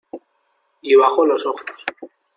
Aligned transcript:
Y 0.81 0.95
bajó 0.95 1.27
los 1.27 1.45
ojos. 1.45 1.63